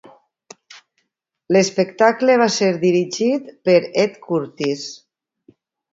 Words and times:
L'espectacle 1.57 2.39
va 2.43 2.49
ser 2.55 2.69
dirigit 2.85 3.55
per 3.69 3.79
Ed 4.05 4.19
Curtis. 4.25 4.89